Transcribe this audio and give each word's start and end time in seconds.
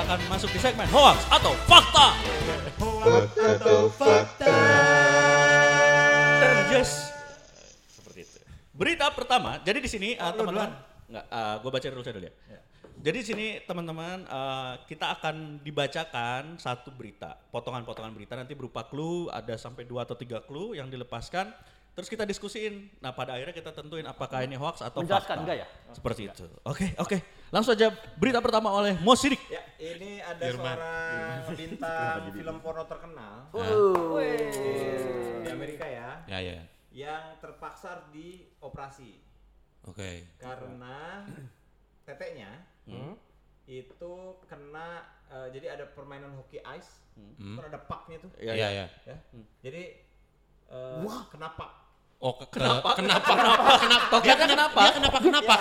kita 0.00 0.16
akan 0.16 0.32
masuk 0.32 0.48
di 0.56 0.60
segmen 0.64 0.88
hoax 0.96 1.28
atau 1.28 1.52
fakta. 1.68 2.16
atau 3.36 3.84
fakta 3.92 4.56
yes, 6.72 7.12
seperti 7.84 8.24
itu. 8.24 8.38
Berita 8.72 9.12
pertama, 9.12 9.60
jadi 9.60 9.76
di 9.76 9.92
sini 9.92 10.16
uh, 10.16 10.32
teman-teman, 10.32 10.72
nggak, 11.04 11.24
gue 11.60 11.68
baca 11.76 11.86
dulu 11.92 12.00
saya 12.00 12.16
dulu 12.16 12.32
ya. 12.32 12.32
Jadi 12.96 13.16
di 13.20 13.26
sini 13.28 13.46
teman-teman 13.68 14.24
uh, 14.24 14.80
kita 14.88 15.20
akan 15.20 15.60
dibacakan 15.60 16.56
satu 16.56 16.96
berita, 16.96 17.36
potongan-potongan 17.52 18.16
berita 18.16 18.40
nanti 18.40 18.56
berupa 18.56 18.88
clue, 18.88 19.28
ada 19.28 19.52
sampai 19.60 19.84
dua 19.84 20.08
atau 20.08 20.16
tiga 20.16 20.40
clue 20.40 20.80
yang 20.80 20.88
dilepaskan. 20.88 21.52
Terus 21.90 22.08
kita 22.08 22.24
diskusiin. 22.24 22.88
Nah 23.04 23.12
pada 23.12 23.36
akhirnya 23.36 23.52
kita 23.52 23.76
tentuin 23.76 24.06
apakah 24.08 24.40
ini 24.46 24.56
hoax 24.56 24.80
atau 24.80 25.04
Menjelaskan 25.04 25.36
fakta. 25.36 25.42
enggak 25.44 25.56
ya? 25.60 25.66
Seperti 25.92 26.22
itu. 26.32 26.44
Oke 26.64 26.96
oke. 26.96 27.18
Langsung 27.50 27.74
aja 27.74 27.90
berita 28.14 28.38
pertama 28.38 28.70
oleh 28.70 28.94
Mo 29.02 29.12
Sidik. 29.18 29.42
Ya, 29.50 29.59
ini 29.80 30.20
ada 30.20 30.44
seorang 30.44 31.56
bintang 31.56 32.28
film 32.30 32.56
porno 32.60 32.84
terkenal 32.84 33.48
di 35.40 35.48
Amerika 35.48 35.88
ya, 35.88 36.20
Ya 36.28 36.38
ya. 36.38 36.60
yang 36.92 37.40
terpaksa 37.40 38.04
dioperasi 38.12 39.16
Oke. 39.88 40.28
karena 40.36 41.24
teteknya 42.04 42.60
itu 43.64 44.12
kena 44.44 45.00
eh, 45.30 45.48
jadi 45.54 45.78
ada 45.78 45.84
permainan 45.88 46.34
hoki 46.34 46.58
ice, 46.60 47.00
terus 47.38 47.64
ada 47.64 47.80
pucknya 47.80 48.18
tuh, 48.18 48.30
Iya, 48.36 48.52
Iya 48.52 48.68
ya. 48.74 48.86
ya. 49.06 49.16
Jadi 49.62 49.82
eh, 50.68 51.22
kena 51.30 51.48
puck. 51.54 51.72
Oh 52.20 52.36
ke- 52.36 52.52
kenapa? 52.52 52.92
Kenapa? 53.00 53.32
Kenapa? 53.32 53.72
Kenapa? 53.80 54.06
Togetnya 54.12 54.44
kenapa? 54.44 54.80
Dia 54.84 54.92
kenapa? 55.00 55.16
Kenapa? 55.24 55.54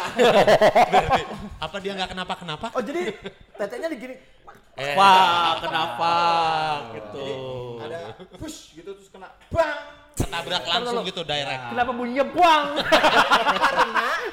Berarti 0.92 1.22
apa 1.56 1.76
dia 1.80 1.92
nggak 1.96 2.10
kenapa? 2.12 2.34
Kenapa? 2.36 2.68
Oh 2.76 2.84
jadi 2.84 3.16
tetenya 3.60 3.88
digini. 3.92 4.16
Eh, 4.80 4.96
Wah, 4.96 5.60
kenapa? 5.60 6.14
Gitu. 6.96 7.28
Ada 7.84 8.16
push 8.40 8.80
gitu 8.80 8.96
terus 8.96 9.12
kena 9.12 9.28
bang. 9.52 9.80
ketabrak 10.16 10.64
langsung 10.68 11.04
gitu 11.04 11.22
direct. 11.28 11.64
Kenapa 11.76 11.92
bunyinya 11.92 12.26
buang? 12.28 12.66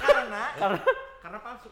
karena 0.03 0.43
karena 0.55 0.79
karena 1.23 1.39
palsu. 1.43 1.69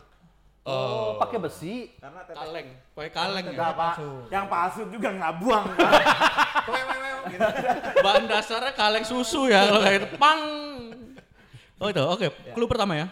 Oh, 0.65 1.21
pakai 1.21 1.39
besi. 1.39 1.93
Karena 2.01 2.25
tetek 2.25 2.41
Kaleng, 2.41 2.69
pakai 2.97 3.11
kaleng 3.13 3.45
ya. 3.45 3.53
Enggak 3.53 3.73
pak, 3.77 3.95
yang 4.33 4.47
palsu 4.51 4.83
juga 4.91 5.09
nggak 5.15 5.35
buang. 5.39 5.67
Gitu. 7.25 7.41
Bahan 8.05 8.29
dasarnya 8.29 8.77
kaleng 8.77 9.01
susu 9.01 9.49
ya 9.49 9.65
kalau 9.65 9.81
kayak 9.81 9.97
itu. 9.97 10.09
Pang. 10.21 10.41
Oh 11.81 11.89
itu, 11.89 12.05
oke. 12.05 12.27
Clue 12.53 12.69
pertama 12.69 13.01
ya. 13.01 13.07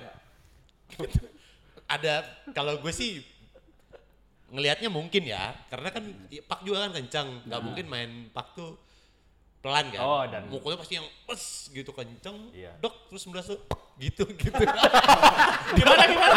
Ada 1.89 2.25
kalau 2.53 2.77
gue 2.77 2.93
sih 2.93 3.25
ngelihatnya 4.53 4.93
mungkin 4.93 5.25
ya, 5.25 5.57
karena 5.67 5.89
kan 5.89 6.05
pak 6.45 6.61
juga 6.61 6.85
kan 6.85 6.93
kencang, 6.93 7.29
nggak 7.49 7.61
mungkin 7.65 7.85
main 7.89 8.11
pak 8.31 8.53
tuh 8.53 8.77
pelan 9.65 9.89
kan. 9.89 10.01
Oh, 10.03 10.23
dan- 10.29 10.47
mukulnya 10.53 10.77
pasti 10.77 11.01
yang 11.01 11.09
pes 11.25 11.73
gitu 11.73 11.89
kenceng, 11.91 12.53
Iya. 12.53 12.77
dok 12.79 13.09
terus 13.09 13.25
sebelah 13.25 13.41
tuh 13.41 13.57
gitu 13.97 14.29
gitu. 14.43 14.63
Gimana 15.73 16.03
gimana? 16.05 16.37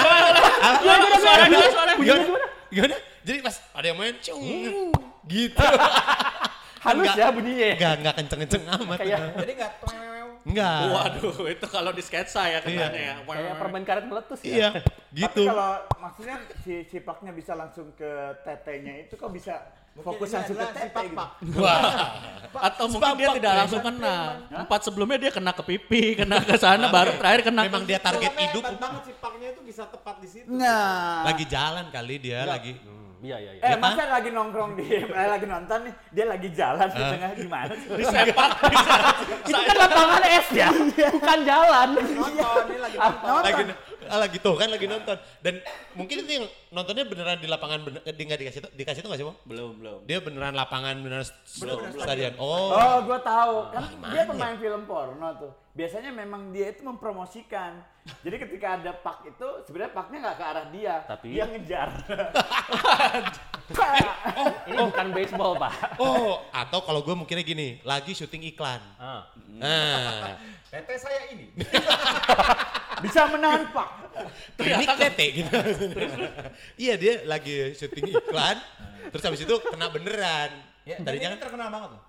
Gimana 0.80 1.17
suara 1.19 1.44
gimana 1.44 1.69
suara? 1.69 1.91
gimana? 1.99 2.47
Gimana? 2.72 2.95
Jadi 3.25 3.38
pas 3.41 3.55
ada 3.73 3.85
yang 3.85 3.97
main, 3.97 4.16
cung, 4.22 4.41
gitu. 5.27 5.66
Halus 6.85 7.02
Enggak. 7.09 7.16
ya 7.17 7.27
bunyinya. 7.33 7.66
ya? 7.66 7.73
Enggak, 7.75 7.94
enggak 7.97 8.16
kenceng-kenceng 8.22 8.63
amat. 8.77 8.97
Kayak 9.02 9.19
Jadi 9.41 9.52
enggak. 9.57 9.72
Enggak. 10.45 10.79
Waduh, 10.93 11.35
itu 11.49 11.65
kalau 11.65 11.89
di 11.89 12.03
sketsa 12.05 12.45
ya 12.45 12.61
kenanya 12.61 12.93
ya. 12.93 13.15
kayak 13.25 13.57
permen 13.57 13.81
karet 13.81 14.05
meletus 14.05 14.45
ya. 14.45 14.53
Iya, 14.53 14.69
Tapi 14.77 15.17
gitu. 15.17 15.43
kalau 15.49 15.71
maksudnya 15.97 16.35
si 16.61 16.73
sipaknya 16.85 17.31
bisa 17.33 17.57
langsung 17.57 17.89
ke 17.97 18.11
tetenya 18.45 19.09
itu 19.09 19.17
kok 19.17 19.33
bisa 19.33 19.57
fokus 20.05 20.29
langsung 20.35 20.59
ke 20.59 20.67
tete 20.69 20.85
pak 20.91 21.03
gitu. 21.07 21.17
pak. 21.17 21.29
Wah. 21.57 21.81
Atau 22.61 22.85
mungkin 22.94 23.17
dia 23.17 23.29
tidak 23.41 23.53
langsung 23.66 23.81
kena. 23.81 24.17
Empat 24.53 24.79
sebelumnya 24.85 25.17
dia 25.17 25.31
kena 25.33 25.51
ke 25.56 25.63
pipi, 25.66 26.03
kena 26.13 26.38
ke 26.45 26.56
sana, 26.62 26.94
baru 26.94 27.17
terakhir 27.17 27.41
kena. 27.50 27.66
Memang 27.66 27.83
dia 27.89 27.97
target 27.97 28.31
hidup. 28.38 28.63
banget 28.77 29.01
si 29.09 29.13
paknya 29.17 29.47
itu 29.50 29.62
bisa 29.66 29.89
tepat 29.89 30.16
di 30.22 30.27
situ. 30.29 30.47
Nah, 30.53 31.25
Lagi 31.25 31.45
jalan 31.50 31.89
kali 31.89 32.16
dia 32.22 32.45
lagi. 32.45 32.77
Iya 33.23 33.37
iya 33.39 33.51
iya. 33.55 33.61
eh 33.63 33.69
Ya 33.71 33.77
kan? 33.77 33.83
masa 33.83 34.03
lagi 34.11 34.29
nongkrong 34.31 34.71
di, 34.75 34.83
eh, 35.23 35.27
lagi 35.31 35.45
nonton 35.47 35.79
nih, 35.87 35.93
dia 36.11 36.25
lagi 36.27 36.49
jalan 36.51 36.87
di 36.91 36.99
tengah 36.99 37.31
gimana 37.31 37.73
sih? 37.73 37.89
disepak. 37.95 38.49
Itu 39.47 39.61
kan 39.61 39.75
lapangan 39.79 40.23
es 40.27 40.47
ya, 40.51 40.69
bukan 41.15 41.39
jalan. 41.47 41.87
Nonton 41.95 42.63
ini 42.67 42.77
lagi 42.83 42.97
nonton. 42.99 43.41
Lagi 43.41 43.63
ah, 43.63 43.94
lagi 44.07 44.38
tuh 44.38 44.53
kan 44.53 44.69
lagi 44.69 44.85
nonton. 44.85 45.17
Dan 45.41 45.59
mungkin 45.93 46.21
itu 46.21 46.31
yang 46.31 46.45
nontonnya 46.69 47.05
beneran 47.05 47.41
di 47.41 47.47
lapangan 47.49 47.79
bener, 47.81 48.01
di 48.05 48.21
nggak 48.21 48.39
dikasih 48.39 48.61
tau- 48.61 48.73
dikasih 48.73 48.99
tuh 49.01 49.09
nggak 49.09 49.19
sih, 49.19 49.27
Mo? 49.27 49.33
Belum, 49.43 49.71
belum. 49.77 49.99
Dia 50.05 50.21
beneran 50.21 50.53
lapangan 50.53 50.95
beneran 51.01 51.25
stadion. 51.95 52.33
Oh. 52.38 52.73
Oh, 52.73 52.97
gue 53.03 53.19
tahu. 53.21 53.55
Kan 53.73 53.83
dia 54.11 54.23
pemain 54.25 54.55
film 54.55 54.83
porno 54.85 55.29
tuh. 55.39 55.51
Biasanya 55.75 56.11
memang 56.11 56.55
dia 56.55 56.71
itu 56.71 56.83
mempromosikan. 56.83 57.83
Jadi 58.21 58.35
ketika 58.38 58.77
ada 58.77 58.94
pak 58.94 59.25
itu, 59.25 59.47
sebenarnya 59.65 59.91
paknya 59.91 60.17
nggak 60.23 60.38
ke 60.38 60.45
arah 60.45 60.65
dia, 60.69 60.95
Tapi- 61.09 61.33
dia 61.33 61.44
ngejar. 61.49 61.89
Ini 64.65 64.77
bukan 64.77 65.07
baseball 65.09 65.57
pak. 65.57 65.97
Oh, 65.97 66.45
atau 66.53 66.85
kalau 66.85 67.01
gue 67.01 67.15
mungkinnya 67.17 67.41
gini, 67.41 67.81
lagi 67.81 68.13
syuting 68.13 68.45
iklan. 68.53 68.81
Ah. 69.01 69.25
Nah, 69.57 70.37
Tete 70.69 70.95
saya 70.99 71.33
ini. 71.33 71.49
bisa 73.03 73.27
menahan 73.27 73.65
pak. 73.69 73.89
klinik 74.55 74.87
tete 74.95 75.25
gitu. 75.43 75.51
Iya 76.79 76.93
dia 76.95 77.13
lagi 77.27 77.75
syuting 77.75 78.15
iklan, 78.15 78.57
terus 79.11 79.23
habis 79.25 79.41
itu 79.43 79.55
kena 79.65 79.91
beneran. 79.91 80.51
Ya, 80.85 81.01
Tadinya 81.01 81.33
ini 81.33 81.35
kan, 81.35 81.41
terkenal 81.49 81.67
banget 81.73 81.89
loh. 81.97 82.01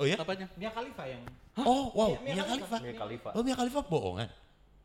oh 0.00 0.04
ya? 0.08 0.16
Apanya? 0.16 0.48
Mia 0.56 0.70
Khalifa 0.72 1.04
yang 1.04 1.22
Oh 1.56 1.92
wow, 1.92 2.16
Iya, 2.16 2.18
Mia 2.20 2.32
Mia 2.32 2.44
Khalifa. 2.44 2.76
Khalifa. 2.76 2.84
Mia 2.84 2.94
Khalifa. 2.96 3.28
Oh 3.36 3.42
Mia 3.44 3.56
Khalifa 3.56 3.80
bohongan. 3.84 4.28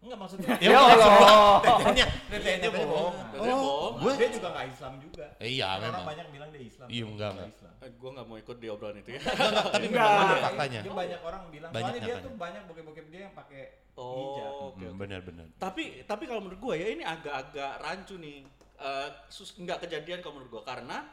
Enggak 0.01 0.17
maksudnya. 0.17 0.49
Ya 0.63 0.77
Allah. 0.77 1.61
Tetenya, 1.61 2.05
tetenya 2.27 2.69
bohong. 2.71 3.13
Tetenya 3.31 3.53
Oh, 3.53 3.61
bohong. 3.61 3.93
gue 4.01 4.11
Dia 4.15 4.29
juga 4.31 4.47
nggak 4.49 4.65
Islam 4.67 4.93
juga. 4.97 5.25
Eh, 5.37 5.49
iya, 5.51 5.67
Orang 5.71 5.81
memang. 5.87 6.03
banyak 6.07 6.27
bilang 6.29 6.49
dia 6.49 6.63
Islam. 6.63 6.87
Iya, 6.87 7.03
enggak, 7.03 7.29
Nggak 7.29 7.45
enggak. 7.45 7.55
Islam. 7.55 7.73
Eh, 7.79 7.91
Gue 7.95 8.09
nggak 8.11 8.25
mau 8.25 8.37
ikut 8.37 8.57
di 8.57 8.67
obrolan 8.67 8.97
itu 8.97 9.09
ya. 9.11 9.21
tapi 9.21 9.85
Enggak. 9.87 10.07
memang 10.07 10.25
ada 10.27 10.37
faktanya. 10.43 10.79
Dia 10.81 10.93
banyak 10.95 11.19
orang 11.21 11.41
bilang. 11.47 11.69
Banyak 11.71 11.85
Soalnya 11.87 12.01
dia 12.03 12.15
tuh 12.19 12.33
banyak 12.35 12.61
bokep-bokep 12.65 13.05
dia 13.07 13.21
yang 13.23 13.33
pakai 13.33 13.61
Oh, 13.91 14.15
hijab. 14.15 14.49
oke, 14.49 14.57
Hmm, 14.73 14.87
oke. 14.87 14.97
Benar-benar. 14.97 15.45
Tapi 15.55 15.83
tapi 16.03 16.23
kalau 16.25 16.41
menurut 16.41 16.59
gue 16.59 16.75
ya 16.75 16.87
ini 16.89 17.03
agak-agak 17.03 17.71
rancu 17.77 18.15
nih. 18.17 18.41
Eh, 18.77 19.09
sus 19.27 19.53
nggak 19.53 19.77
kejadian 19.79 20.19
kalau 20.19 20.35
menurut 20.35 20.51
gue 20.51 20.63
karena 20.63 21.05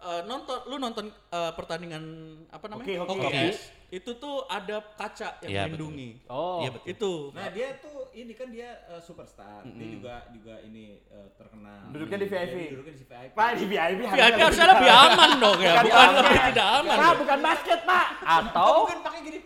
eh, 0.00 0.22
nonton 0.24 0.56
lu 0.64 0.78
nonton 0.78 1.04
eh, 1.10 1.52
pertandingan 1.52 2.00
apa 2.48 2.64
namanya 2.64 2.88
Hoki, 2.88 2.96
hoki. 2.96 3.12
Hoki. 3.12 3.26
Hoki. 3.28 3.48
itu 3.90 4.10
tuh 4.16 4.46
ada 4.46 4.80
kaca 4.90 5.36
yang 5.42 5.50
Iya, 5.50 5.62
melindungi 5.66 6.10
Oh. 6.24 6.62
Iya 6.62 6.70
betul. 6.72 6.88
itu 6.88 7.12
Nah 7.34 7.48
dia 7.50 7.68
tuh 7.76 7.99
ini 8.12 8.32
kan 8.34 8.48
dia 8.48 8.82
eh, 8.86 9.00
superstar. 9.00 9.62
Dia 9.64 9.88
juga 9.90 10.14
juga 10.30 10.54
ini 10.62 10.98
eh, 11.06 11.28
terkenal. 11.34 11.90
Duduknya 11.90 12.18
di 12.18 12.26
VIP. 12.26 12.54
Jadi 12.54 12.66
duduknya 12.70 12.94
di 12.94 13.04
VIP. 13.04 13.30
Pak 13.32 13.48
di 13.54 13.64
VIP 13.64 14.00
VIP 14.06 14.36
harusnya 14.38 14.66
lebih 14.70 14.90
aman 15.06 15.30
dong 15.36 15.58
ya 15.58 15.72
Bukan 15.78 15.84
bukan 15.86 16.08
lebih 16.16 16.40
tidak 16.50 16.68
aman 16.72 16.90
Pak, 16.90 17.00
dong. 17.02 17.18
bukan 17.22 17.38
basket, 17.40 17.80
Pak. 17.84 18.06
Atau 18.22 18.72
Mungkin 18.84 19.00
pakai 19.02 19.20
gini. 19.22 19.38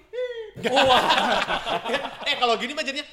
eh 2.30 2.34
kalau 2.38 2.54
gini 2.54 2.72
mah 2.72 2.84
jadinya 2.86 3.06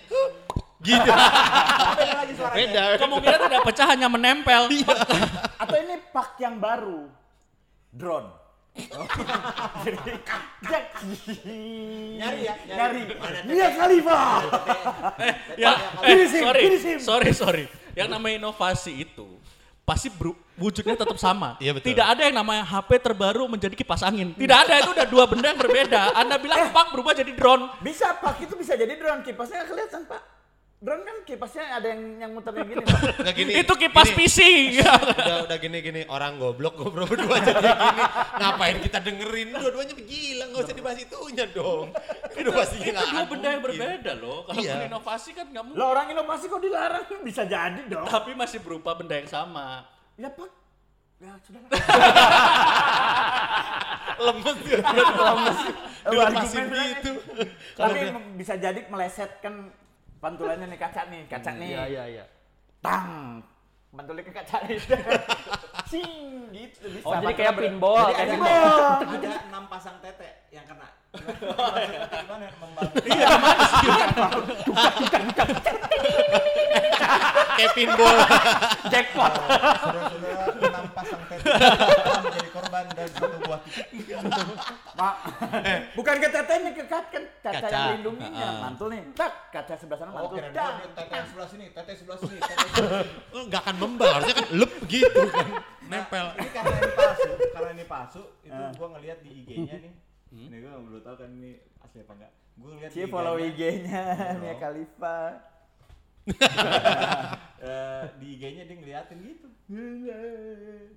gitu. 0.82 1.10
Beda 1.12 2.14
lagi 2.18 2.34
suaranya. 2.40 2.58
Beda. 2.58 2.84
kemungkinan 2.98 3.40
tidak 3.46 3.62
pecah 3.66 3.88
hanya 3.90 4.08
menempel 4.10 4.62
Atau 5.58 5.76
ini 5.78 5.96
pak 6.10 6.38
yang 6.38 6.58
baru. 6.58 7.10
Drone. 7.92 8.30
Jadi, 9.84 10.12
Jack. 10.64 10.86
Nyari 12.16 12.40
ya, 12.48 12.56
Nyari. 12.72 13.02
Mia 13.52 13.70
Khalifa. 13.76 14.20
ya 15.60 15.72
eh, 16.08 16.16
Finish 16.32 16.86
him, 16.88 17.00
sorry 17.04 17.36
sorry 17.36 17.66
sorry 17.66 17.66
yang 17.92 18.08
namanya 18.08 18.48
inovasi 18.48 19.04
itu 19.04 19.28
pasti 19.84 20.08
wujudnya 20.56 20.96
tetap 20.96 21.18
sama. 21.20 21.58
Iya, 21.64 21.76
betul. 21.76 21.92
Tidak 21.92 22.06
ada 22.06 22.22
yang 22.24 22.36
namanya 22.38 22.64
HP 22.64 22.90
terbaru 23.04 23.44
menjadi 23.50 23.76
kipas 23.76 24.02
angin. 24.08 24.32
Tidak 24.34 24.58
ada 24.58 24.74
itu 24.80 24.92
udah 24.94 25.08
dua 25.10 25.26
benda 25.28 25.52
yang 25.52 25.60
berbeda. 25.60 26.16
Anda 26.16 26.40
bilang 26.40 26.72
pak 26.72 26.96
berubah 26.96 27.14
jadi 27.18 27.32
drone. 27.36 27.68
Bisa 27.84 28.16
pak 28.18 28.40
itu 28.40 28.54
bisa 28.56 28.80
jadi 28.80 28.94
drone 28.96 29.22
kipasnya 29.26 29.68
kelihatan 29.68 30.08
pak. 30.08 30.41
Drone 30.82 31.06
kan 31.06 31.14
kipasnya 31.22 31.78
ada 31.78 31.94
yang 31.94 32.02
yang 32.18 32.32
muternya 32.34 32.66
gini 32.66 32.82
pak. 32.82 33.00
Nggak 33.22 33.36
gini. 33.38 33.52
itu 33.54 33.74
kipas 33.78 34.08
gini. 34.10 34.18
PC. 34.18 34.40
udah 34.82 35.38
udah 35.46 35.58
gini 35.62 35.78
gini 35.78 36.02
orang 36.10 36.42
goblok 36.42 36.74
goblok 36.74 37.06
berdua 37.08 37.38
jadi 37.38 37.70
gini 37.70 38.02
ngapain 38.34 38.78
kita 38.82 38.98
dengerin 38.98 39.54
dua-duanya 39.54 39.94
gila 39.94 40.44
nggak 40.50 40.62
usah 40.66 40.74
dibahas 40.74 40.98
itunya 40.98 41.46
dong 41.48 41.94
inovasinya 42.34 42.82
itu 42.82 42.92
nggak 42.92 43.06
dua 43.06 43.14
ada 43.14 43.30
benda 43.30 43.48
yang 43.48 43.62
berbeda 43.62 44.12
loh. 44.18 44.42
Kalau 44.44 44.58
Iya. 44.58 44.90
inovasi 44.90 45.30
kan 45.32 45.46
nggak 45.48 45.64
mungkin. 45.64 45.78
Lah 45.78 45.88
orang 45.88 46.06
inovasi 46.10 46.44
kok 46.50 46.60
dilarang 46.60 47.04
bisa 47.30 47.42
jadi 47.46 47.82
dong. 47.86 48.06
Tapi 48.10 48.32
masih 48.34 48.60
berupa 48.60 48.98
benda 48.98 49.14
yang 49.14 49.30
sama. 49.30 49.86
Ya 50.18 50.34
pak. 50.34 50.50
Ya 51.22 51.38
sudah. 51.46 51.62
lemes 54.22 54.58
ya 54.66 54.78
Lemes. 54.84 55.60
dilepasin 56.04 56.64
gitu 56.70 57.12
Tapi 57.74 58.00
bisa 58.36 58.54
jadi 58.56 58.86
melesetkan 58.86 59.70
pantulannya 60.22 60.70
nih 60.70 60.80
kaca 60.80 61.02
nih, 61.10 61.22
kaca 61.26 61.52
nih. 61.58 61.70
Iya 61.74 61.84
iya 61.90 62.04
iya. 62.06 62.26
Tang. 62.80 63.42
Pantulnya 63.92 64.24
ke 64.24 64.32
kaca 64.32 64.58
nih. 64.70 64.78
sing 65.92 66.08
gitu 66.56 66.88
bisa. 66.88 67.04
Oh, 67.04 67.20
jadi 67.20 67.36
kayak 67.36 67.56
pinball, 67.60 68.08
kayak 68.16 68.24
ada, 68.24 68.34
pinball. 68.40 68.80
ada 69.04 69.32
enam 69.52 69.64
pasang 69.68 69.98
tete 70.00 70.48
yang 70.54 70.64
kena. 70.64 70.88
Gimana? 72.24 72.48
Membantu. 72.64 72.96
Kayak 77.60 77.72
pinball. 77.76 78.18
Jackpot. 78.88 79.32
Saudara-saudara 79.36 80.44
enam 80.56 80.86
pasang 80.96 81.22
tete 81.28 81.46
telah 81.52 82.22
menjadi 82.24 82.50
korban 82.56 82.86
dan 82.96 83.08
satu 83.12 83.38
buah. 83.44 83.62
Ma- 84.96 85.20
bukan 86.00 86.16
ke 86.24 86.28
tetenya 86.32 86.72
ke 86.72 86.84
kaca 86.88 87.08
kan 87.12 87.24
kaca, 87.42 87.58
Kaca. 87.58 87.68
yang 87.68 87.84
melindunginya 87.90 88.48
mantul 88.62 88.88
nih 88.90 89.02
tak 89.12 89.32
kaca 89.50 89.74
sebelah 89.74 89.98
sana 89.98 90.10
Oh, 90.10 90.16
mantul 90.16 90.36
kira 90.38 90.48
dah. 90.50 90.70
dia 90.78 90.90
tete 90.94 91.10
yang 91.12 91.28
sebelah 91.28 91.50
sini, 91.50 91.66
tete 91.74 91.92
sebelah 91.98 92.18
sini, 92.18 92.38
tete 92.38 92.54
sebelah 92.70 93.02
sini. 93.02 93.34
Oh, 93.34 93.42
nggak 93.46 93.62
akan 93.62 93.76
membal, 93.78 94.10
harusnya 94.14 94.36
kan 94.38 94.48
lep 94.54 94.74
gitu 94.86 95.22
kan. 95.28 95.48
Nempel. 95.84 96.26
Nah, 96.28 96.38
ini 96.38 96.50
karena 96.52 96.76
ini 96.78 96.92
palsu, 96.94 97.32
karena 97.52 97.70
ini 97.74 97.86
palsu, 97.86 98.22
itu 98.42 98.62
gua 98.78 98.88
ngelihat 98.94 99.18
di 99.20 99.30
IG-nya 99.42 99.76
nih. 99.80 99.94
Ini 100.32 100.56
gua 100.62 100.74
belum 100.80 101.02
tahu 101.02 101.16
kan 101.18 101.30
ini 101.34 101.52
asli 101.82 102.00
apa 102.00 102.14
enggak. 102.16 102.32
Gua 102.56 102.70
ngelihat 102.72 102.92
Cie 102.94 103.06
follow 103.06 103.36
IG-nya 103.36 104.02
Mia. 104.38 104.56
Khalifa 104.56 105.18
Eh, 107.62 108.04
di 108.18 108.28
IG-nya 108.34 108.66
dia 108.66 108.74
ngeliatin 108.74 109.18
gitu. 109.22 109.48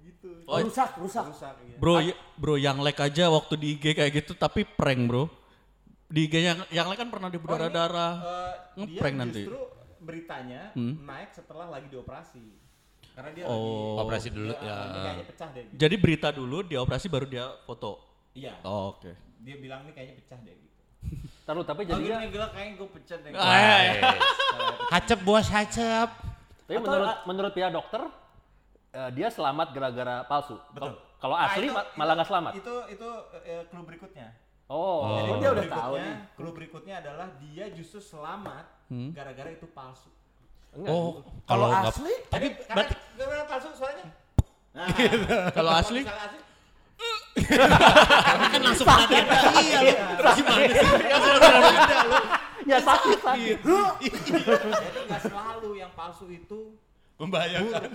gitu. 0.01 0.29
oh, 0.45 0.57
rusak 0.59 0.97
rusak 0.97 1.29
Rusak 1.29 1.55
iya. 1.61 1.77
Bro, 1.77 2.01
bro 2.35 2.57
yang 2.57 2.81
like 2.81 2.97
aja 2.97 3.29
waktu 3.29 3.55
di 3.55 3.67
IG 3.77 3.93
kayak 3.93 4.13
gitu 4.15 4.33
tapi 4.33 4.65
prank 4.65 5.05
bro. 5.05 5.29
Di 6.15 6.21
IG 6.25 6.35
yang 6.39 6.59
yang 6.71 6.87
like 6.87 6.97
kan 6.97 7.09
pernah 7.09 7.27
di 7.27 7.37
berdarah-darah. 7.37 8.13
Eh, 8.15 8.55
dia 8.77 8.83
Ngeprank 8.95 9.15
nanti. 9.17 9.43
justru 9.43 9.61
beritanya 9.99 10.71
Hmm. 10.73 10.95
naik 11.03 11.31
setelah 11.33 11.67
lagi 11.69 11.89
dioperasi. 11.89 12.45
Karena 13.11 13.31
dia 13.33 13.45
Oh. 13.45 13.59
lagi 13.97 14.03
Operasi 14.05 14.29
dulu, 14.29 14.53
dia, 14.53 14.59
ya. 14.61 14.77
Kayaknya 14.93 15.27
pecah 15.27 15.49
deh. 15.51 15.63
Gitu. 15.65 15.75
Jadi 15.77 15.95
berita 15.97 16.29
dulu 16.31 16.59
di 16.63 16.75
operasi 16.77 17.07
baru 17.09 17.27
dia 17.27 17.47
foto. 17.61 17.93
Iya. 18.33 18.55
Oh, 18.63 18.95
Oke. 18.95 19.11
Dia 19.41 19.57
bilang 19.57 19.83
nih 19.83 19.93
kayaknya 19.93 20.15
pecah 20.17 20.39
deh 20.41 20.55
gitu. 20.55 20.77
Taruh 21.47 21.63
tapi 21.63 21.83
Jadi 21.83 21.93
jadinya 22.01 22.17
oh, 22.17 22.31
gila 22.31 22.47
kayaknya 22.49 22.73
gue 22.75 22.89
pecah 22.93 23.19
deh. 23.19 23.31
Ah, 23.35 23.81
Hacep 24.93 25.19
bos, 25.21 25.47
hacep. 25.47 26.09
tapi 26.65 26.79
menurut 26.79 27.09
menurut 27.25 27.53
pihak 27.53 27.71
dokter 27.71 28.03
eh, 28.91 29.11
dia 29.13 29.29
selamat 29.29 29.69
gara-gara 29.71 30.23
palsu. 30.25 30.57
Betul. 30.71 30.95
Kalau- 31.17 31.35
Nah, 31.35 31.47
asli 31.47 31.67
itu- 31.67 31.75
ma- 31.75 31.91
malah 31.95 32.15
nggak 32.15 32.29
selamat. 32.29 32.53
Itu 32.55 32.75
itu 32.89 33.09
eh, 33.43 33.63
clue 33.67 33.85
berikutnya. 33.85 34.29
Oh. 34.67 35.05
Jadi 35.15 35.31
Oh, 35.31 35.37
dia 35.37 35.51
udah 35.51 35.65
tahu 35.67 35.93
berikutnya- 35.93 36.05
nih. 36.07 36.17
Clue 36.35 36.53
berikutnya 36.53 36.95
adalah 36.99 37.27
dia 37.39 37.65
justru 37.71 38.01
selamat 38.01 38.65
Hmm. 38.87 39.11
gara-gara 39.11 39.51
itu 39.51 39.67
palsu. 39.69 40.09
Enggak. 40.73 40.91
Oh, 40.91 41.23
kalau 41.45 41.69
asli 41.71 42.15
Tapi 42.27 42.47
karena 42.65 42.85
gara-gara 43.15 43.45
palsu 43.47 43.69
suaranya. 43.73 44.07
Nah, 44.75 44.91
Kalau 45.53 45.71
asli? 45.73 46.03
asli 46.03 46.43
kan 48.51 48.61
langsung 48.61 48.87
ada 48.87 49.19
iya 49.61 49.79
lu. 49.81 49.95
Gimana 50.35 50.67
sih? 50.67 50.89
Ya 52.65 52.79
sakit 52.81 53.19
sakit. 53.21 53.59
jadi 53.61 54.99
nggak 55.05 55.23
selalu 55.23 55.71
yang 55.77 55.93
palsu 55.93 56.27
itu 56.27 56.75
Membahayakan. 57.15 57.87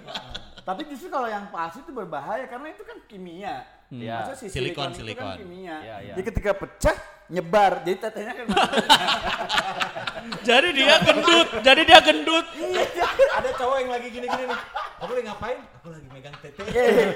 tapi 0.61 0.81
justru 0.87 1.09
kalau 1.09 1.25
yang 1.25 1.49
palsu 1.49 1.81
itu 1.81 1.91
berbahaya 1.91 2.45
karena 2.45 2.69
itu 2.69 2.83
kan 2.83 2.95
kimia 3.03 3.65
Iya. 3.89 4.21
Maksudnya 4.21 4.37
si 4.37 4.45
Silikon, 4.47 4.53
silikon, 4.53 4.87
itu 4.87 4.99
silikon. 5.01 5.25
kan 5.25 5.37
kimia 5.41 5.75
Iya, 5.81 5.95
iya. 5.99 6.13
jadi 6.13 6.23
ketika 6.29 6.51
pecah 6.53 6.97
nyebar 7.27 7.71
jadi 7.81 7.97
tetenya 7.99 8.33
kan 8.33 8.45
Jadi 10.39 10.69
dia 10.73 10.95
gendut. 10.99 11.47
Jadi 11.61 11.81
dia 11.83 11.99
gendut. 11.99 12.45
ada 13.31 13.49
cowok 13.51 13.75
yang 13.77 13.89
lagi 13.89 14.07
gini-gini 14.09 14.43
nih. 14.45 14.59
Kamu 14.99 15.11
lagi 15.11 15.25
ngapain? 15.25 15.57
Aku 15.75 15.87
lagi 15.89 16.07
megang 16.09 16.35
tete. 16.39 16.61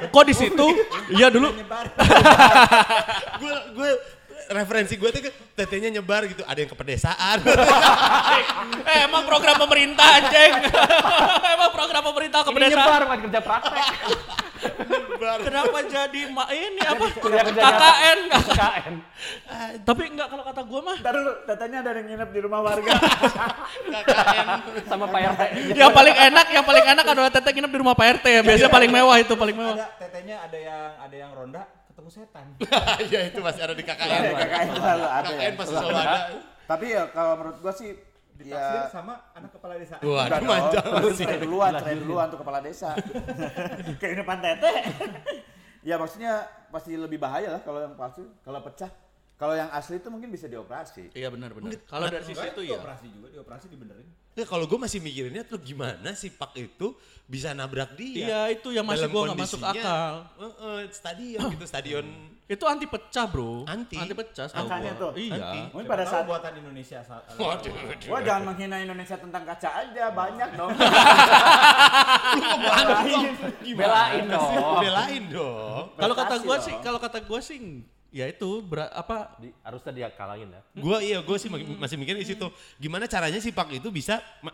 Kok 0.08 0.24
di 0.24 0.34
situ? 0.34 0.68
Iya 1.10 1.28
dulu. 1.30 1.50
Gue 3.38 3.54
gue 3.78 3.90
referensi 4.50 4.94
gue 4.96 5.10
tuh 5.10 5.22
tetenya 5.54 5.90
nyebar 5.92 6.26
gitu. 6.26 6.44
Ada 6.44 6.60
yang 6.60 6.70
ke 6.70 6.78
pedesaan. 6.78 7.38
eh, 8.92 9.00
emang 9.04 9.24
program 9.24 9.56
pemerintah 9.58 10.08
anjing. 10.20 10.54
emang 11.50 11.70
program 11.72 12.02
pemerintah 12.04 12.40
ke 12.42 12.50
Ini 12.50 12.56
pedesaan. 12.56 12.76
nyebar 12.76 13.02
bukan 13.04 13.20
kerja 13.24 13.40
praktek. 13.42 13.86
Kenapa 15.44 15.78
jadi 15.88 16.22
ma 16.32 16.46
ini 16.52 16.82
apa? 16.84 17.06
KKN. 17.16 18.20
KKN. 18.32 18.96
Tapi 19.84 20.04
enggak 20.12 20.28
kalau 20.28 20.44
kata 20.44 20.62
gua 20.68 20.82
mah. 20.84 20.98
Ntar 21.00 21.14
dulu 21.16 21.32
tetenya 21.48 21.78
ada 21.80 21.92
yang 21.96 22.08
nginep 22.12 22.30
di 22.32 22.40
rumah 22.44 22.60
warga 22.64 22.92
Sama 24.90 25.06
Pak 25.08 25.22
RT. 25.36 25.42
Yang 25.76 25.92
paling 25.96 26.16
enak, 26.16 26.48
yang 26.52 26.66
paling 26.66 26.86
enak 26.86 27.06
adalah 27.08 27.32
teteh 27.32 27.52
nginep 27.56 27.72
di 27.72 27.80
rumah 27.80 27.96
Pak 27.96 28.08
RT 28.20 28.26
ya. 28.28 28.42
Biasanya 28.44 28.72
paling 28.72 28.92
mewah 28.92 29.18
itu, 29.20 29.34
paling 29.36 29.56
mewah. 29.56 29.76
Ada 29.80 29.88
tetenya 30.00 30.36
ada 30.44 30.58
yang 30.60 30.84
ada 31.00 31.16
yang 31.16 31.32
ronda 31.32 31.64
ketemu 31.94 32.10
setan. 32.10 32.46
Ya 33.14 33.20
itu 33.30 33.40
masih 33.40 33.62
ada 33.64 33.74
di 33.78 33.84
KKN. 33.86 34.22
KKN 34.34 34.68
selalu 34.76 35.08
ada. 35.08 35.28
KKN 35.30 35.54
pasti 35.56 35.74
selalu 35.76 35.98
ada. 35.98 36.18
tapi 36.64 36.96
ya 36.96 37.12
kalau 37.12 37.34
menurut 37.44 37.58
gua 37.60 37.74
sih 37.76 37.92
Ditaksir 38.34 38.80
ya 38.82 38.90
sama 38.90 39.14
anak 39.38 39.52
kepala 39.54 39.74
desa. 39.78 39.96
Waduh 40.02 40.26
Enggak 40.26 40.40
dong, 40.42 40.50
manja. 40.50 40.80
terus 40.82 41.18
cerai 41.22 41.40
duluan, 41.40 41.72
cerai 41.78 41.98
duluan 42.02 42.26
untuk 42.34 42.42
kepala 42.42 42.60
desa. 42.66 42.90
Kehidupan 44.02 44.38
tete. 44.42 44.74
ya 45.90 45.96
maksudnya 46.02 46.50
pasti 46.74 46.98
lebih 46.98 47.22
bahaya 47.22 47.54
lah 47.54 47.62
kalau 47.62 47.80
yang 47.86 47.94
palsu, 47.94 48.26
kalau 48.42 48.60
pecah. 48.66 48.90
Kalau 49.34 49.58
yang 49.58 49.68
asli 49.76 50.00
itu 50.00 50.08
mungkin 50.08 50.30
bisa 50.32 50.48
dioperasi. 50.48 51.12
Iya 51.14 51.28
benar 51.34 51.52
benar. 51.52 51.76
Kalau 51.90 52.08
dari 52.08 52.24
sisi 52.24 52.46
itu 52.48 52.62
ya. 52.64 52.80
Dioperasi 52.80 53.06
juga, 53.12 53.28
dioperasi 53.34 53.66
dibenerin. 53.70 54.08
Ya 54.34 54.50
kalau 54.50 54.66
gue 54.66 54.80
masih 54.82 54.98
mikirinnya 54.98 55.46
tuh 55.46 55.62
gimana 55.62 56.18
si 56.18 56.34
Pak 56.34 56.58
itu 56.58 56.98
bisa 57.24 57.56
nabrak 57.56 57.96
dia. 57.96 58.28
Iya, 58.28 58.60
itu 58.60 58.76
yang 58.76 58.84
masih 58.84 59.08
gua 59.08 59.32
nggak 59.32 59.40
masuk 59.40 59.64
akal. 59.64 60.28
eh, 60.38 60.44
eh, 60.44 60.80
stadion 60.92 61.48
gitu, 61.56 61.66
stadion. 61.66 62.06
Itu 62.44 62.68
anti 62.68 62.84
pecah, 62.84 63.24
Bro. 63.24 63.64
Anti. 63.66 63.96
Anti 63.96 64.12
pecah 64.12 64.52
setahu 64.52 64.68
tuh. 65.00 65.16
Iya. 65.16 65.40
Anti. 65.40 65.60
Mungkin 65.72 65.88
pada 65.88 66.04
saat 66.04 66.28
buatan 66.28 66.52
Indonesia 66.60 67.00
saat 67.00 67.24
Waduh. 67.40 67.72
Wah 68.12 68.20
jangan 68.20 68.52
menghina 68.52 68.84
Indonesia 68.84 69.16
tentang 69.16 69.48
kaca 69.48 69.70
aja, 69.80 70.12
banyak 70.12 70.50
dong. 70.60 70.76
Belain 73.80 74.24
dong. 74.28 74.76
Belain 74.84 75.24
dong. 75.32 75.84
Kalau 75.96 76.16
kata 76.20 76.36
dong. 76.44 76.62
sih, 76.62 76.76
kalau 76.84 77.00
kata 77.00 77.24
gua 77.24 77.40
sih 77.40 77.58
ya 78.14 78.26
itu 78.26 78.62
ber- 78.62 78.88
apa 78.88 79.34
Di- 79.36 79.50
harusnya 79.60 79.92
dia 79.92 80.08
kalangin 80.10 80.48
ya. 80.48 80.62
Gue 80.72 80.98
iya 81.04 81.20
gue 81.20 81.34
sih 81.36 81.50
ma- 81.50 81.58
masih 81.80 81.98
mikirin 81.98 82.22
di 82.22 82.30
situ. 82.30 82.46
Gimana 82.78 83.04
caranya 83.06 83.38
si 83.38 83.50
Pak 83.50 83.74
itu 83.74 83.90
bisa 83.90 84.22
ma- 84.40 84.54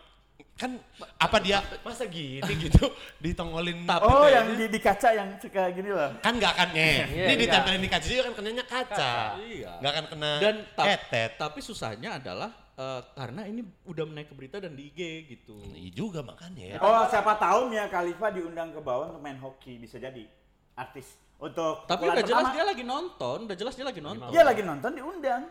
kan 0.56 0.76
apa 1.16 1.40
dia 1.40 1.60
masa 1.82 2.04
gini 2.04 2.44
gitu 2.64 2.84
ditongolin 3.18 3.84
Oh 3.86 3.96
tetenya? 4.28 4.28
yang 4.34 4.48
di, 4.54 4.66
di 4.68 4.80
kaca 4.80 5.10
yang 5.10 5.28
suka 5.36 5.72
gini 5.72 5.88
loh. 5.88 6.12
kan 6.20 6.34
nggak 6.34 6.52
akan 6.54 6.70
nge. 6.70 6.92
Iya, 6.92 7.06
Ini 7.06 7.20
iya. 7.30 7.36
ditempelin 7.38 7.80
di 7.80 7.90
kaca 7.90 8.06
juga 8.06 8.24
kan 8.24 8.34
kenanya 8.34 8.64
kaca. 8.64 9.14
Iya. 9.38 9.72
Nggak 9.80 9.92
akan 9.92 10.06
kena 10.08 10.32
dan 10.38 10.56
ta- 10.74 10.86
ketet. 10.86 11.32
tapi 11.36 11.60
susahnya 11.60 12.10
adalah 12.16 12.52
eh, 12.76 13.02
karena 13.14 13.42
ini 13.44 13.60
udah 13.86 14.04
menaik 14.04 14.28
ke 14.28 14.36
berita 14.36 14.58
dan 14.58 14.72
di 14.72 14.88
IG 14.88 15.00
gitu. 15.30 15.60
Iya 15.66 15.92
juga 15.94 16.20
makanya 16.22 16.76
ya. 16.76 16.78
Oh 16.80 17.04
siapa 17.06 17.36
tahu 17.36 17.68
Mia 17.68 17.88
Khalifa 17.88 18.28
diundang 18.30 18.72
ke 18.72 18.80
bawah 18.80 19.12
untuk 19.12 19.20
main 19.22 19.36
hoki 19.36 19.76
bisa 19.78 19.96
jadi 19.96 20.28
artis 20.74 21.08
untuk 21.40 21.88
Tapi 21.88 22.04
udah 22.04 22.24
jelas 22.24 22.48
dia 22.52 22.64
lagi 22.68 22.84
nonton, 22.84 23.38
udah 23.48 23.58
jelas 23.58 23.74
dia 23.80 23.86
lagi 23.88 24.02
nonton. 24.04 24.28
Dia 24.32 24.44
lagi 24.44 24.62
nonton 24.62 24.92
diundang. 24.92 25.44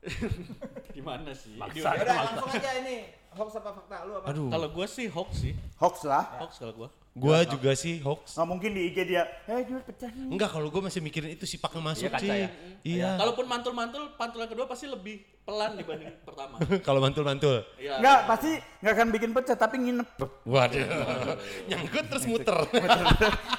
Gimana 0.96 1.32
sih? 1.32 1.56
Maksa. 1.56 1.92
Udah 1.96 2.16
langsung 2.24 2.48
aja 2.52 2.70
ini. 2.84 3.19
Hoax 3.30 3.50
apa 3.56 3.70
fakta 3.72 3.96
lu 4.04 4.12
apa? 4.18 4.26
Aduh. 4.26 4.50
Kalau 4.50 4.68
gua 4.70 4.86
sih 4.86 5.06
hoax 5.06 5.30
sih, 5.38 5.54
Hoax 5.78 6.02
lah. 6.02 6.24
hoax 6.42 6.58
kalau 6.58 6.74
gua. 6.74 6.88
Gue 7.10 7.34
juga 7.46 7.74
sih 7.74 7.98
hoax. 8.00 8.38
Nggak 8.38 8.46
mungkin 8.46 8.70
di 8.70 8.86
IG 8.86 8.98
dia, 9.04 9.26
eh 9.44 9.66
dia 9.66 9.82
pecah 9.82 10.06
nih. 10.08 10.30
Enggak 10.30 10.50
kalau 10.50 10.70
gue 10.70 10.78
masih 10.78 11.02
mikirin 11.02 11.34
itu 11.34 11.42
si 11.42 11.58
Pak 11.58 11.74
yang 11.74 11.82
masuk 11.82 12.06
Iya, 12.06 12.18
sih. 12.22 12.30
ya. 12.30 12.48
Iya. 12.86 13.10
Kalaupun 13.18 13.46
mantul-mantul, 13.46 14.14
pantulan 14.14 14.46
kedua 14.46 14.66
pasti 14.66 14.86
lebih 14.86 15.18
pelan 15.42 15.74
dibanding 15.74 16.06
pertama. 16.26 16.62
Kalau 16.86 17.02
mantul-mantul. 17.02 17.66
Iya. 17.76 17.98
Nggak, 17.98 18.18
pasti 18.26 18.50
nggak 18.78 18.94
akan 18.94 19.08
bikin 19.10 19.30
pecah, 19.34 19.56
tapi 19.58 19.76
nginep. 19.82 20.08
Waduh. 20.46 20.86
Nyangkut 21.70 22.04
terus 22.06 22.24
muter. 22.26 22.56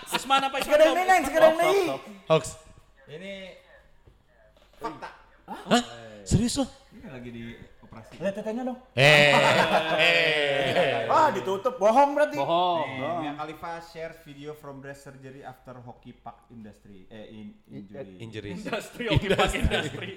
Isman 0.10 0.42
apa 0.48 0.56
Isman? 0.56 0.68
Sekarang 0.72 0.88
ini, 0.90 1.04
Neng, 1.04 1.22
sekarang 1.28 1.51
ini. 1.54 1.72
hoax. 2.32 2.44
Ini 3.08 3.34
fakta. 4.80 5.10
Hah? 5.48 5.84
Serius 6.24 6.56
lo? 6.56 6.66
Ini 6.96 7.08
lagi 7.10 7.30
di 7.30 7.44
operasi. 7.91 8.13
Lihat 8.17 8.36
tetenya 8.39 8.63
dong. 8.63 8.79
Eh. 8.95 9.36
Eh. 10.00 11.03
Wah, 11.05 11.27
ditutup. 11.29 11.75
Bohong 11.75 12.15
berarti. 12.15 12.39
Bohong. 12.39 12.88
Nih, 12.88 13.12
Mia 13.19 13.33
Khalifa 13.36 13.83
shares 13.83 14.15
video 14.24 14.55
from 14.55 14.79
breast 14.79 15.03
surgery 15.03 15.43
after 15.43 15.75
hockey 15.77 16.15
puck 16.15 16.48
industry 16.50 17.03
eh 17.05 17.27
in, 17.29 17.51
injury. 17.67 18.15
Injuries. 18.17 18.63
Industri, 18.63 19.03
oke 19.05 19.27
Pak 19.27 19.51
industri. 19.53 20.12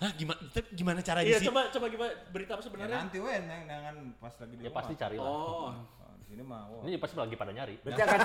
Hah 0.00 0.10
gimana 0.16 0.40
gimana 0.72 0.98
caranya 0.98 1.28
Iya, 1.28 1.38
sih? 1.38 1.46
coba 1.46 1.70
coba 1.70 1.86
gimana 1.86 2.10
berita 2.32 2.56
apa 2.56 2.58
Ya, 2.58 2.66
sebenarnya? 2.66 2.98
nanti 2.98 3.18
wen 3.20 3.42
neng 3.46 3.62
dengan 3.62 3.94
pas 4.18 4.34
lagi 4.34 4.54
di 4.56 4.62
Ya 4.64 4.70
pasti 4.72 4.92
cari 4.96 5.14
lah. 5.14 5.30
Oh. 5.30 5.70
Oh, 5.70 6.12
di 6.18 6.24
sini 6.26 6.42
mah. 6.42 6.66
wah. 6.66 6.82
Ini 6.82 6.96
pasti 6.98 7.14
lagi 7.14 7.34
pada 7.36 7.52
nyari. 7.54 7.78
Berarti 7.78 8.02
akan, 8.02 8.18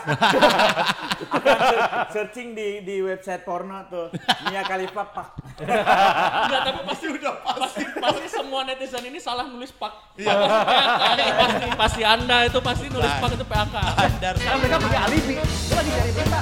searching 2.15 2.58
di 2.58 2.82
di 2.82 2.96
website 2.98 3.44
porno 3.44 3.86
tuh. 3.86 4.10
Mia 4.48 4.63
Khalifa 4.63 5.03
pak. 5.06 5.27
Enggak, 5.58 6.62
tapi 6.70 6.80
pasti 6.86 7.06
udah 7.10 7.34
pasti 7.42 7.84
pasti 7.98 8.28
semua 8.30 8.62
netizen 8.62 9.02
ini 9.10 9.18
salah 9.18 9.50
nulis 9.50 9.74
pak. 9.74 9.90
Pak 10.14 10.36
pasti 10.38 11.26
pasti 11.34 11.66
pasti 11.74 12.02
Anda 12.06 12.46
itu 12.46 12.60
pasti 12.62 12.86
nulis 12.94 13.10
pak 13.18 13.30
itu 13.34 13.46
PAK. 13.46 13.74
Standar 13.74 14.34
Karena 14.38 14.58
mereka 14.62 14.78
punya 14.78 15.00
alibi. 15.10 15.34
Lagi 15.42 15.90
cari 15.90 16.12
berita. 16.14 16.38